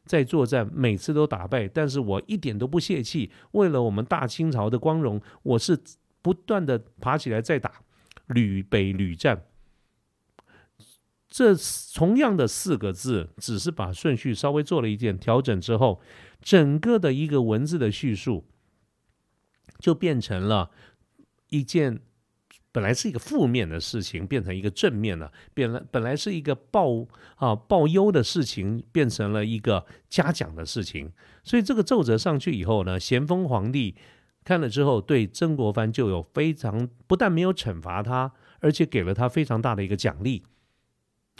[0.06, 3.30] 在作战，每次都打败，但是我一点都不泄气。
[3.52, 5.78] 为了我们大清朝的光荣，我是
[6.22, 7.74] 不断的爬起来再打，
[8.28, 9.44] 屡北屡战。
[11.34, 11.56] 这
[11.96, 16.00] 同样的四个字，只是把顺序稍微做了一点调整之后。
[16.40, 18.46] 整个的一个文字的叙述，
[19.80, 20.70] 就变成了
[21.50, 22.02] 一件
[22.72, 25.32] 本来是一个负面的事情，变成一个正面了。
[25.56, 31.12] 变了，本来是一个报啊报忧的事情，变成了一个嘉奖的事情。
[31.44, 33.96] 所以这个奏折上去以后呢，咸丰皇帝
[34.44, 40.44] 看了之后，对曾国藩就有非常不但没有惩罚他，而且给了他非常大的一个奖励。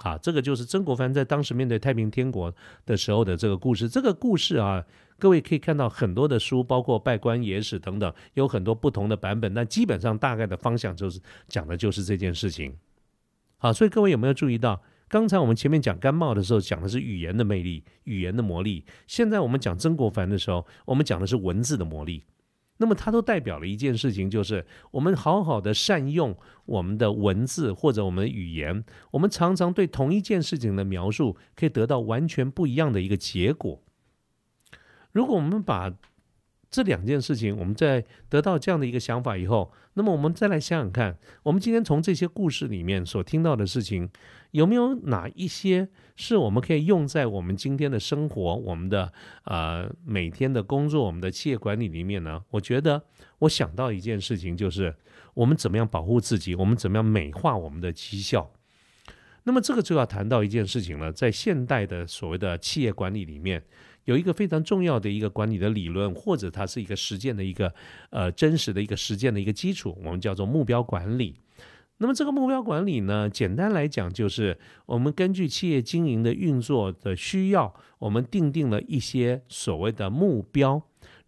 [0.04, 2.54] 啊，这个就是曾国藩在当时面对太平天国
[2.86, 3.88] 的时候的这个故事。
[3.88, 4.84] 这个故事啊，
[5.18, 9.54] 各位可以看到很多的书，包括《拜官野史》等等，有很多不同的版本。
[9.54, 12.76] 但基本上大概的方向就是讲的就是这件事情。
[13.58, 22.26] 好，所以各位有没有注意到，刚才我们前面讲甘茂的时候讲的是语言的魅力、语言的魔力，现在我们讲曾国藩的时候，我们讲的是文字的魔力。
[22.78, 33.82] 那么它都代表了一件事情，就是我们好好的善用我们的文字或者我们的语言，我们常常对同一件事情的描述，可以得到完全不一样的一个结果。
[35.12, 35.94] 如果我们把
[36.72, 44.10] 这两件事情，我们在得到这样的一个想法以后，那么我们再来想想看，我们今天从这些故事里面所听到的事情，
[44.52, 49.14] 有没有哪一些是我们可以用在我们今天的生活、我们的
[49.46, 52.44] 呃每天的工作、我们的企业管理里面呢？
[52.50, 53.04] 我觉得
[53.40, 54.96] 我想到一件事情，就是
[55.36, 58.52] 我们怎么样保护自己，我们怎么样美化我们的绩效。
[59.44, 63.64] 那么这个就要谈到一件事情了，在现代的所谓的企业管理里面。
[64.06, 67.74] 有一个非常重要的一个管理的理论，或者它是一个实践的一个
[68.10, 71.36] 呃真实的一个实践的一个基础，我们叫做目标管理。
[71.98, 80.82] 那么这个目标管理呢，简单来讲就是我们根据企业经营的运作的需要，我们定定了一些所谓的目标。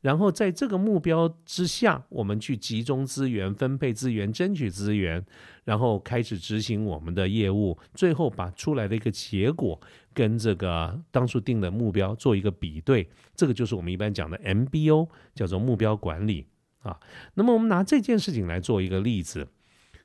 [0.06, 5.26] 然后在这个目标之下，我们去集中资源、分配资源、争取资源，
[5.64, 9.82] 然后开始执行我们的业务，最后把出来的一个结果
[10.14, 16.46] 跟这个当初定的目标做一个比对，这个就是我们一般讲的 MBO，叫做目标管理
[16.84, 17.00] 啊。
[17.34, 19.48] 那么我们拿这件事情来做一个例子，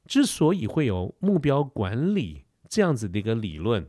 [0.07, 3.87] 之所以会有目标管理这样子的一个理论，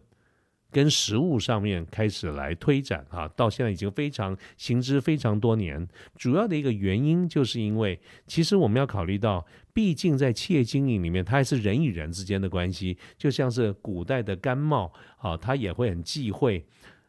[0.72, 5.86] 跟实物上面开始来推展啊，到现在已经非常行之非常多年。
[6.16, 16.66] 主要的一个原因，就是因为其实我们要考虑到，毕竟在企业经营里面，它还是人与人之间的关系，就像是古代的甘茂啊，他也会很忌讳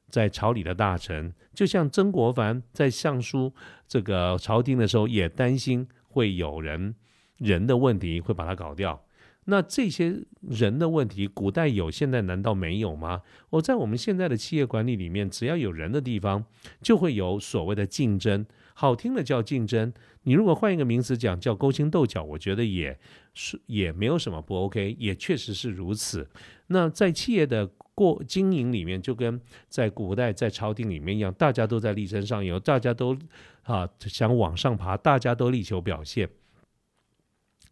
[0.08, 3.52] 在朝里的大臣，就像曾国藩在上书
[3.86, 6.94] 这个朝廷的时候，也担心会有人
[7.38, 9.00] 人的问题会把它搞掉。
[9.46, 13.22] 那这些人的问题，古代有，现在难道没有吗？
[13.50, 16.44] 我在我们现在的企业管理里面，只要有人的地方，
[16.80, 18.46] 就会有所谓的竞争。
[18.74, 22.98] 好听的叫竞争，你如果换一个名词讲，叫勾心斗角，我觉得也
[23.34, 26.26] 是也没有什么不 OK，也确实是如此。
[26.68, 33.16] 那在企业的过经营里面，就跟在古代在朝廷里面一样，大家都在力争上游，大家都
[33.64, 36.28] 啊想往上爬，大家都力求表现。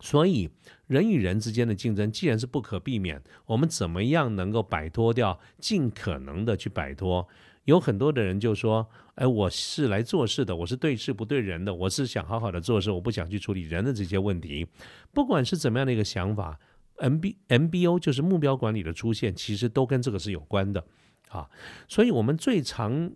[0.01, 0.49] 所以，
[0.87, 5.39] 人与人之间的竞争既然是不可避免，我们怎么样能够摆脱掉？
[5.59, 7.29] 尽可能的去摆脱。
[7.65, 14.67] 有很多的人就说：“哎，我是来做事的，我是对事不对人的，我是想好好的做事，我不想去处理人的这些问题。”
[15.13, 16.59] 不管是怎么样的一个想法
[16.97, 20.83] ，M B M B O 就是目标管理的出现，其实都跟这个是有关的
[21.29, 21.49] 啊。
[21.87, 23.13] 所以，我们最常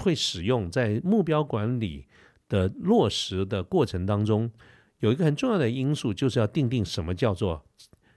[0.00, 2.06] 会使用在目标管理
[2.48, 4.50] 的落实的过程当中。
[5.02, 7.64] 有一个很重要的因素，就是要定定什么叫做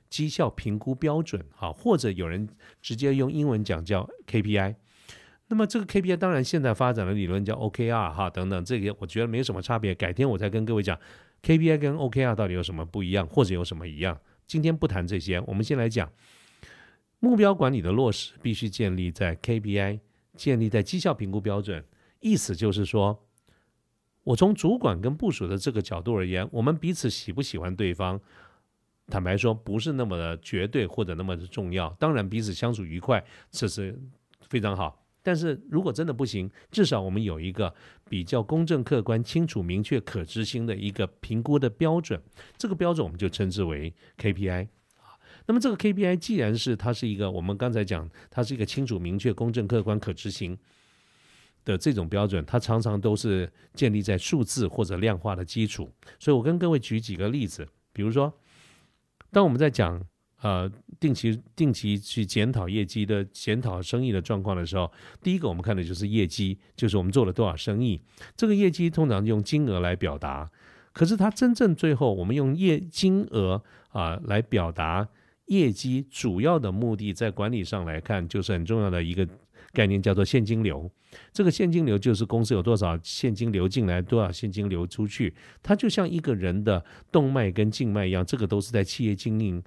[0.07, 2.47] 绩效评估标准，哈，或者有人
[2.79, 4.75] 直接用英文讲叫 KPI。
[5.47, 9.95] 那么这个 KPI 当然现在发展的理论叫 OKR，哈，等等，这个我觉得没什么差别。
[9.95, 10.95] 改天我再跟各位讲
[11.41, 14.19] KPI 跟 OKR 到底有什么不一样，或者有什么一样。
[14.45, 16.07] 今天不谈这些，我们先来讲
[17.19, 20.01] 目标管理的落实必须建立在 KPI，
[20.37, 21.83] 建立在绩效评估标准，
[22.19, 23.24] 意思就是说。
[24.25, 28.19] 我从主管跟部署的这个角度而言，我们彼此喜不喜欢对方，
[29.07, 31.89] 坦白说不是那么的绝对或者那么的重要。
[31.99, 33.97] 当然彼此相处愉快这是
[34.41, 37.71] 非常好，但是如果真的不行，至少我们有一个
[38.09, 42.19] 比较公正、客观、清楚、明确、可执行的一个评估的标准。
[42.57, 45.13] 这个标准我们就称之为 KPI 啊。
[45.45, 50.57] 那么这个 KPI 既然是它是一个我们刚才讲，它是一个清楚、明确、公正、客观、可执行。
[51.65, 55.91] 的这种标准，它常常都是建立在数字或者量化的基础。
[56.19, 58.31] 所以我跟各位举几个例子，比如说，
[59.31, 59.99] 当我们在讲
[60.41, 64.89] 呃定期定期去检讨业绩的检讨生意的状况的时候，
[65.23, 67.99] 第一个我们看的就是业绩，就是我们做了多少生意。
[68.37, 70.49] 这个业绩通常用金额来表达，
[70.93, 75.09] 可是它真正最后我们用业金额啊来表达
[75.47, 79.27] 业绩，主要的目的在管理上来看，就是很重要的一个。
[79.75, 80.89] 概念叫做现金流，
[81.33, 89.61] 这个现金流就是公司有多少现金流进来，多少现金流出去，它就像一个人的动脉跟静脉一样，这个都是在企业经营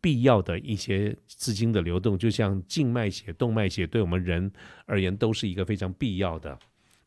[0.00, 4.50] 必要的一些资金的流动，就像静脉血、动脉血，对我们人
[4.86, 6.58] 而言都是一个非常必要的。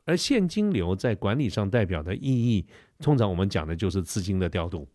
[0.06, 2.66] 而现金流在管理上代表的意义，
[3.00, 4.88] 通常我们讲的就是资金的调度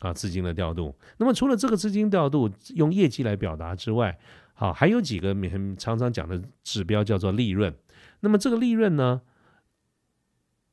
[0.00, 0.94] 啊，资金的调度。
[1.16, 4.18] 那么除了这个资金调度用业绩来表达之外，
[4.62, 5.34] 好，还有几个
[5.76, 7.74] 常常讲的指标叫做利润。
[8.20, 9.20] 那么这个利润呢？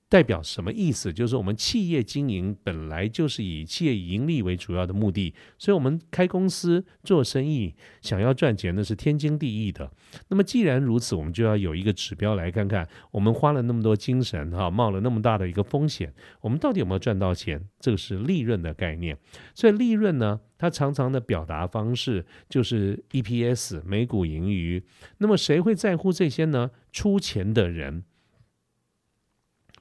[0.10, 1.13] 代表什么意思？
[1.13, 9.91] 就是我们企业经营本来就是以企业盈利为主要的目的，所以我们开公司做生意，想要赚钱那是天经地义的。
[10.30, 17.63] 那么既然如此，我们就要有一个指标来看看，我们花了那么多精神哈，冒了那么大的一个风险，我们到底有没有赚到钱？
[17.80, 19.15] 这个是利润的概念。
[19.54, 24.84] 所以利润呢，它常常的表达方式就是 EPS 每股盈余。
[25.19, 26.72] 那么谁会在乎这些呢？
[26.91, 28.04] 出钱的人。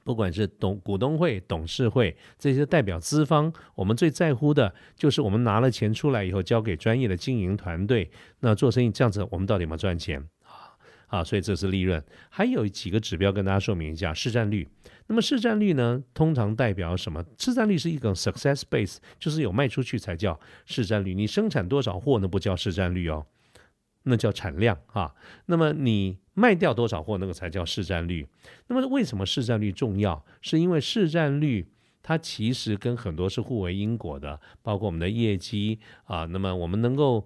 [0.09, 10.73] 不管是董股东会、董事会这些代表资方，我们最在乎的就是我们拿了钱出来以后，交给专业的经营团队，那做生意这样子，我们到底有没有赚钱啊？
[11.09, 12.03] 啊，所以这是利润。
[12.31, 14.67] 还有几个指标跟大家说明一下，市占率。
[15.05, 17.23] 那么市占率呢，通常代表什么？
[17.37, 21.13] 市占率是一个 success base，就是有卖出去才叫市占率。
[21.13, 23.27] 你生产多少货，那不叫市占率哦。
[24.03, 25.13] 那叫产量啊，
[25.45, 28.27] 那么你卖掉多少货，那个才叫市占率。
[28.67, 30.25] 那么为什么市占率重要？
[30.41, 31.67] 是因为市占率
[32.01, 36.25] 它其实跟很多是互为因果的，包括我们的业绩啊。
[36.25, 37.25] 那么我们能够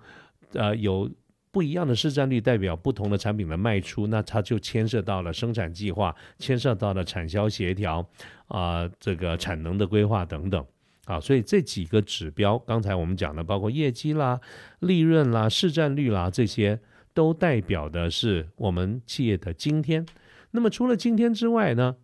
[0.53, 1.09] 呃有
[1.51, 8.03] 不一样的市占率，代表不同的产品的卖出，那它就牵涉到了生产计划，牵涉到了产销协调
[8.47, 10.65] 啊，这个产能的规划等等。
[11.05, 14.39] 啊，所以这几个指标，刚才我们讲的，包括业绩啦、
[14.79, 16.79] 利润啦、市占率啦，这些
[17.13, 20.05] 都代表的是我们企业的今天。
[20.51, 21.97] 那么除了今天之外呢，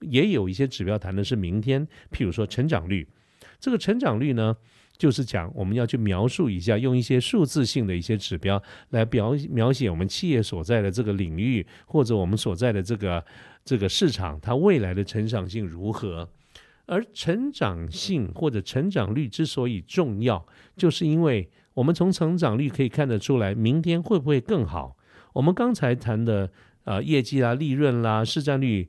[0.00, 3.06] 也有一些指标谈的是明天，譬如说成长率。
[3.60, 4.56] 这个成长率呢，
[4.96, 13.22] 就是讲我们要去描述一下，用一些数字性的一些指标来表描写我们企业所在的这个领域，或者我们所在的这个
[13.62, 16.26] 这个市场，它未来的成长性如何。
[16.86, 24.96] 而成长性或者成长率之所以重要，就是因为我们从成长率可以看得出来，明天会不会更好。
[25.34, 26.50] 我们刚才谈的
[26.84, 28.88] 呃业绩啦、利润啦、市占率。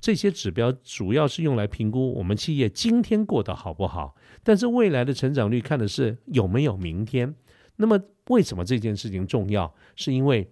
[0.00, 7.34] 这些指标主要是用来评估我们企业今天过得好不好，但是未来的成长率看的是有没有明天。
[7.74, 9.74] 那么为什么这件事情重要？
[9.96, 10.48] 是因为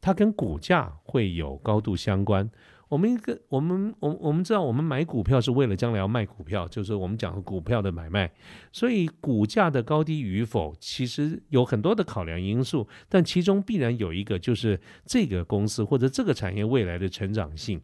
[0.00, 2.50] 它跟股价会有高度相关。
[2.88, 8.30] 我们一个我们我我们知道，我们买股票是为了将来要卖股票，就是我们讲股票的买卖。
[8.72, 17.80] 所以股价的高低与否，其实有很多的考量因素，但其中必然有一个就是这个公司或者这个产业未来的成长性。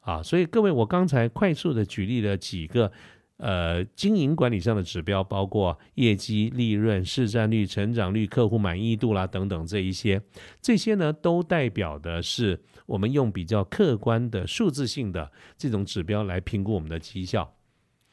[0.00, 2.90] 啊，所以各位，我刚才快速的举例了几个，
[3.36, 10.20] 呃，经营管理上的指标，包括业绩、利润、市占率、成长率、客户满意度啦等等这一些，
[10.62, 12.58] 这些呢都代表的是
[12.90, 17.54] 我们用比较客观的数字性的这种指标来评估我们的绩效。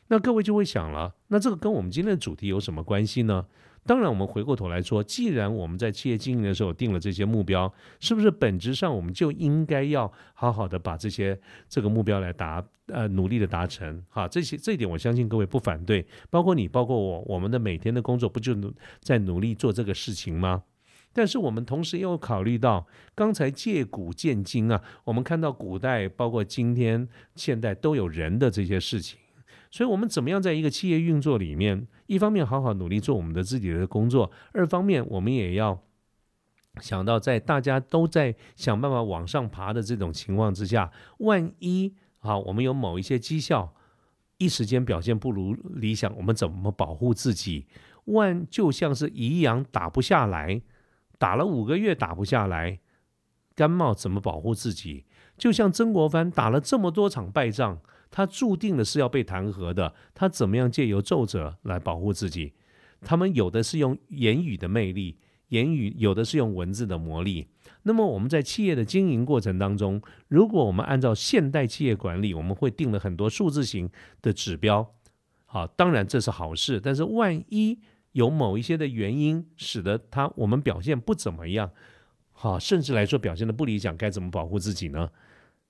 [0.10, 3.46] 那各位就会想了，那这个跟我们今天的主题有什么关系呢？
[3.86, 14.04] 当然，我们回过头来说，既然我们在企业经营的时候定了这些目标，是不是本质上我们就应该要好好的把这些这个目标来达呃努力的达成？
[14.10, 18.54] 哈，这些这一点我相信各位不反对，包括你，包括我，我们的每天的工作不就
[19.00, 20.64] 在努力做这个事情吗？
[21.18, 29.18] 但是我们同时又考虑到刚才借古鉴今啊，我们看到古代包括今天现代都有人的这些事情。
[29.72, 35.82] 所以，我们怎么样在一个企业运作里面，一方面好好努力做我们的自己的工作，二方面我们也要
[36.80, 43.74] 想到，在大家都在想办法往上爬的这种情况之下，万一啊，我们有某一些绩效
[44.38, 47.66] 一时间表现不如理想，我们怎么保护自己？
[48.06, 50.62] 万就像是一阳打不下来，
[51.18, 52.80] 打了五个月打不下来，
[53.56, 55.06] 甘冒怎么保护自己？
[55.38, 57.82] 就像曾国藩打了这么多场败仗。
[58.10, 59.94] 他注定的是要被弹劾的。
[60.16, 62.54] 他怎么样借由奏折来保护自己？
[63.02, 65.18] 他们有的是用言语的魅力，
[65.50, 67.50] 言语有的是用文字的魔力。
[67.84, 73.90] 那么我们在企业的经营过程当中，如果我们按照现代企业管理，我们会定了很多数字型
[74.22, 74.94] 的指标。
[75.46, 76.80] 好，当然这是好事。
[76.80, 77.78] 但是万一
[78.18, 81.70] 有某一些的原因使得他我们表现不怎么样，
[82.32, 85.08] 好，甚至来说表现的不理想，该怎么保护自己呢？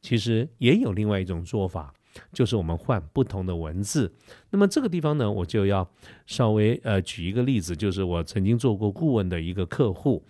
[0.02, 1.94] 其实也有另外一种做法。
[2.32, 4.12] 就是我们换不同的文字，
[4.50, 5.88] 那么这个地方呢，我就要
[6.26, 10.26] 稍微呃举一个例子，就是我曾经做过顾问的一个客户，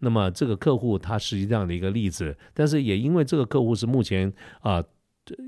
[0.00, 4.82] 那么这个客户他是这样的一个例子，但是也因为这个客户是目前啊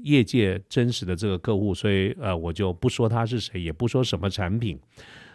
[0.04, 4.78] 业界真实的这个客户，所以呃我就不说他是谁，也不说什么产品。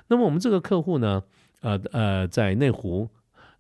[0.07, 1.23] 那么我们这个客户呢，
[1.61, 3.09] 呃呃在内湖，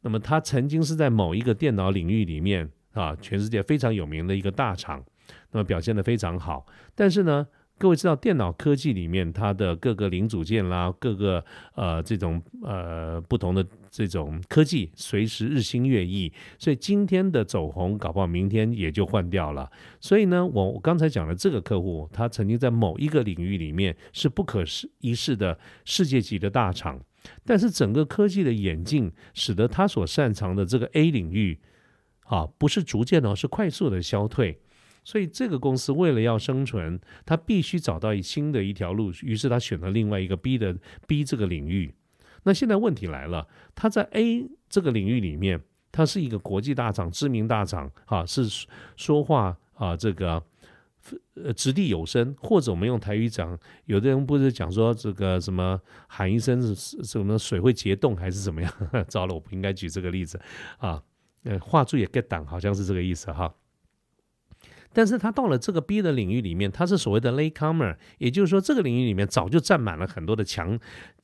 [0.01, 5.03] 那么他曾经是在某一个电脑领域里面啊全世界非常有名的一个大厂。
[5.51, 7.47] 那么表现的非常好，但是呢，
[7.79, 11.43] 各位知道电脑科技里面它的各个零组件啦，各个
[11.73, 13.65] 呃这种呃不同的
[13.95, 16.29] 这种科技，随时日新月异，
[16.59, 19.71] 所以今天的走红，搞不好明天也就换掉了。
[20.01, 24.65] 所以呢，我刚才讲的这个客户，他曾经在某一个领域里面是不可
[24.99, 26.99] 一世的世界级的大厂，
[27.45, 31.57] 但是整个科技的演进，使得他所擅长的这个 A 领域
[32.25, 34.59] 啊，不是逐渐哦，是快速的消退。
[35.05, 40.75] 所以这个公司为了要生存，他必须找到新的一条路，于是他选了另外一个 B 的
[41.07, 41.93] B 这个领域。
[42.45, 45.59] 那现在问题来了，他在 A 这个领域里面，
[45.91, 48.47] 他是一个国际大厂、知名大厂，啊，是
[48.95, 50.41] 说话啊，这个
[51.33, 58.71] 呃掷地有声，或者我们用台语讲，有的人不是讲说这个什么喊一声是什么水会结冻还是怎么样？
[59.09, 60.39] 糟了，我不应该举这个例子
[60.77, 61.01] 啊。
[61.43, 63.53] 呃，话术也 get 档，好像是这个意思哈。
[64.95, 70.79] 但是他到了这个 B 的领域里面，他是所谓的 latecomer，也就是说这个领域里面早就占满了很多的强、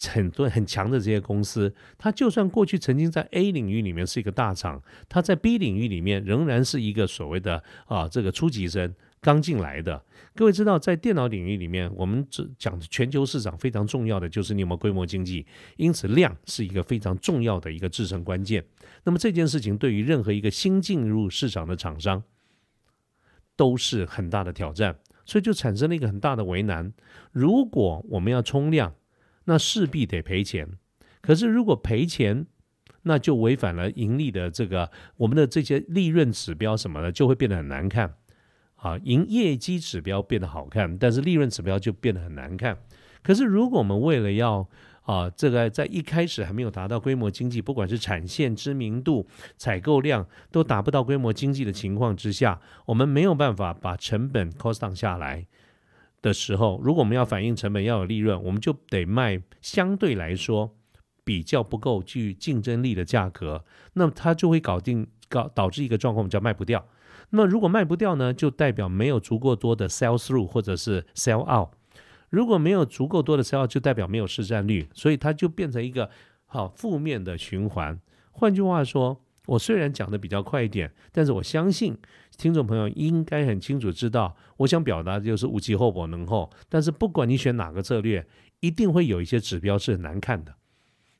[0.09, 1.73] 很多很强的这些公司。
[1.97, 10.03] 他就算过去曾经在 A 领域里面是一个大厂，他在 B 领域里面仍然是一个所谓的啊这个初级生刚进来的。
[10.35, 15.45] 各位知道，在电脑领域里面，我们只讲全球市场非常重要的就是你有没有规模经济，
[15.77, 18.61] 因此量是一个非常重要的一个制胜关键。
[19.05, 22.21] 那么这件事情对于任何一个新进入市场的厂商。
[23.55, 24.95] 都是很大的挑战，
[25.25, 26.93] 所以就产生了一个很大的为难。
[27.31, 28.93] 如果我们要冲量，
[29.45, 30.67] 那势必得赔钱。
[31.21, 32.45] 可是如果赔钱，
[33.03, 38.15] 那就违反了盈利的这个我们的这些利润指标什么的，就会变得很难看。
[38.75, 42.79] 啊，营业绩指标变得好看，但是利润指标就变得很难看。
[43.21, 44.67] 可是如果我们为了要
[45.01, 49.27] 啊，这个在一开始还没有达到规模经济，不管是产线知名度、
[49.57, 55.47] 采购量都达不到规模经济的情况之下，我们没有办法把成本 cost down 下来
[56.21, 60.77] 的时候，如果我们要反映成本要有利润，我们就得卖相对来说
[61.23, 66.87] 比较不够具竞争力的价格，那么它就会搞定搞导致一个状况，我们叫卖不掉。
[67.31, 71.69] 那么如果卖不掉呢，就代表没有足够多的 sell through 或者是 sell out。
[72.31, 76.09] 如果没有足够多的 sell，就代表没有市占率，所以它就变成一个
[76.45, 77.99] 好负面的循环。
[78.31, 81.97] 换句话说，我虽然讲的比较快一点，但是我相信
[82.37, 86.49] 听众朋友应该很清楚知道，我想表达的就是无其厚薄能厚。
[86.69, 88.25] 但是不管你选哪个策略，
[88.61, 90.55] 一定会有一些指标是很难看的。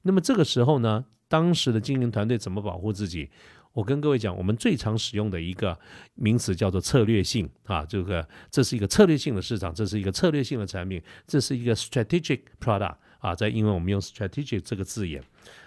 [0.04, 3.30] 那么这个时候呢，当时的经营团队怎么保护自己？
[3.74, 5.78] 我跟各位讲，我们最常使用的一个
[6.16, 15.24] 名词叫做策略性啊，这个这是一个策略性的市场，这是一个策略性的产品，这是一个 strategic product 啊，在英文我们用 strategic 这个字眼。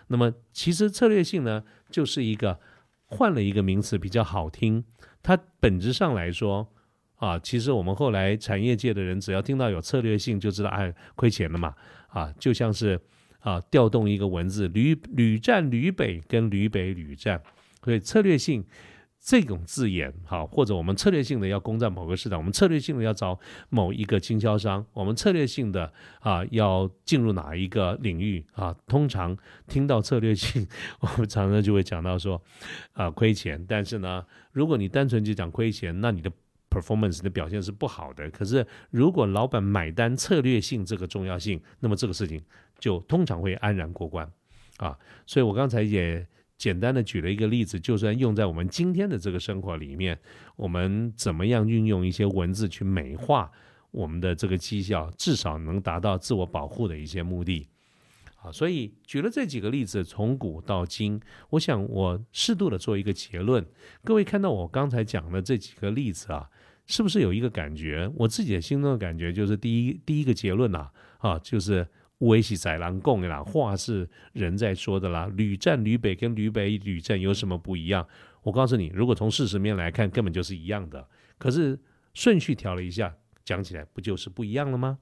[0.09, 2.61] 那么其实策略性呢，就是一个
[3.07, 4.85] 换了一个名词比较好听，
[5.23, 6.69] 它本质上来说
[7.17, 11.75] 啊，其实我们后来产业界的人只要听到有策略性，就知道哎亏钱了嘛
[12.09, 13.01] 啊，就像是
[13.39, 17.43] 啊调动一个文字吕吕战吕北跟吕北吕战。
[17.85, 18.64] 所以策略性
[19.20, 23.39] 这种字眼，好，或者我们策略性的要攻占某个市场，我们策略性的要找
[23.70, 28.74] 某一个经销商，我们策略性的啊要进入哪一个领域啊？
[28.87, 30.66] 通常听到策略性，
[31.01, 32.43] 我们常常就会讲到说
[32.93, 33.64] 啊亏钱。
[33.66, 36.30] 但是呢，如果你单纯就讲亏钱，那你的
[36.68, 38.30] performance 的表现是不好的。
[38.30, 42.43] 可是如果老板买单策略性这个重要性，那么这个事情
[42.78, 44.30] 就通常会安然过关
[44.76, 44.99] 啊。
[45.26, 46.26] 所以我刚才也。
[46.65, 50.19] 简单的举了一个例子，就算用在我们今天的这个生活里面，
[50.57, 53.53] 我们怎么样运用一些文字去美化
[53.91, 57.69] 我们的这个绩效，至少能达到自我保护的一些目的。
[58.41, 63.62] 啊，所以举了这几个例子，从古到今，我想我适度的做一个结论。
[64.03, 66.49] 各位看到我刚才讲的这几个例子啊，
[66.87, 68.11] 是不是有一个感觉？
[68.17, 70.89] 我自己的心中的感觉就是，第一，第一个结论呐，
[71.19, 71.87] 啊，就是。
[72.27, 75.31] 威西宰狼共啦，话是人在说的啦。
[75.37, 78.07] 屡战屡北跟屡北屡战有什么不一样？
[78.43, 81.09] 我告诉你，如果从事实面来看，根本就是一样的。
[81.39, 81.79] 可是
[82.12, 83.14] 顺序调了一下，
[83.45, 84.99] 讲起来不就是不一样了吗？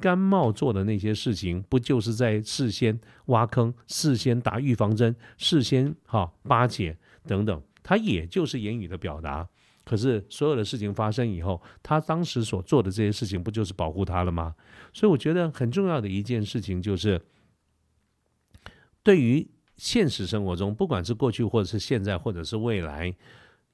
[0.00, 6.96] 甘茂做的那些事情，不就是在事先挖坑、事先打预防针、事先哈巴结
[7.26, 7.62] 等等？
[7.82, 9.48] 它也就是言语的表达。
[9.90, 14.54] 可是所有的事情发生以后，他当时所做的这些事情，不就是保护他了吗？
[14.92, 17.20] 所以我觉得很重要的一件事情就是，
[19.02, 23.12] 对于现实生活中，不管是过去或者是现在或者是未来，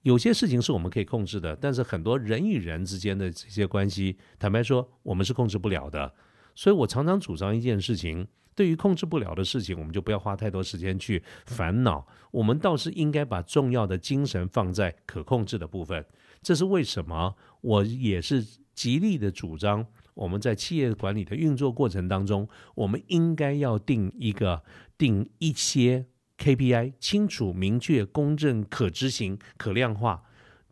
[0.04, 6.14] 有些事情是我们可以控制的，但是很多人与人之间的这些关系，坦白说，我们是控制不了的。
[6.54, 8.26] 所以我常常主张一件事情。
[8.56, 12.04] 对于控制不了的事情，我们就不要花太多时间去烦恼。
[12.30, 16.04] 我们倒是应该把重要的精神放在可控制的部分。
[16.40, 17.36] 这是为什么？
[17.60, 18.42] 我也是
[18.74, 24.62] 极力的主张，我们在企业管理的运作过程当中，我们应该要定一个、
[24.96, 26.06] 定一些
[26.38, 30.22] KPI，清楚、明确、公正、可执行、可量化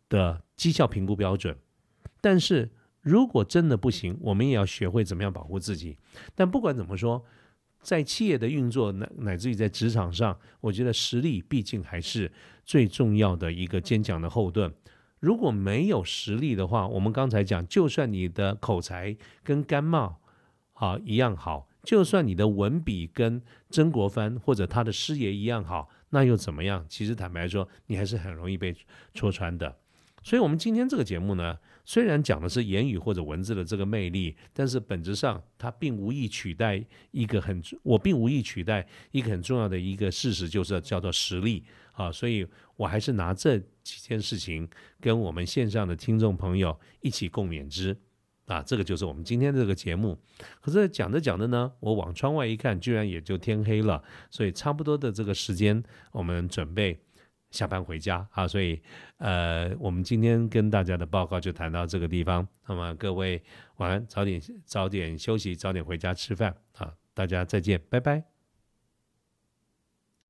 [0.09, 1.55] 的绩效评估标准。
[2.19, 2.71] 但是
[3.01, 5.99] 如果真的不行，我们也要学会怎么样保护自己。
[6.33, 7.23] 但不管怎么说。
[7.85, 12.31] 在企业的运作乃乃至于在职场上，我觉得实力毕竟还是
[12.65, 14.73] 最重要的一个坚强的后盾。
[15.19, 20.19] 如果没有实力的话，我们刚才讲，就算你的口才跟甘茂
[20.73, 26.83] 啊一样好，就算你的文笔跟曾国藩或者他的师爷一样好，那又怎么样？
[26.89, 28.75] 其实坦白说，你还是很容易被
[29.13, 29.77] 戳穿的。
[30.23, 41.63] 所以，我们今天这个节目呢，虽然讲的是言语或者文字的这个魅力，但是本质上它并无意取代一个很，我并无意取代一个很重要的一个事实，就是叫做实力
[41.93, 42.11] 啊。
[42.11, 44.67] 所以我还是拿这几件事情
[44.99, 47.95] 跟我们线上的听众朋友一起共勉之
[48.47, 48.63] 啊。
[48.63, 50.19] 这个就是我们今天这个节目。
[50.59, 54.03] 可是讲着讲着呢，我往窗外一看，居然也就天黑了。
[54.31, 56.99] 所以差不多的这个时间，我们准备。
[57.55, 58.81] 下班回家啊，所以
[59.17, 62.45] 呃，我们今天跟大家的报告就谈到这个地方。
[62.67, 63.41] 那么各位
[63.77, 68.34] 晚安，早点早点休息，早点回家吃饭啊，大家再见，拜拜。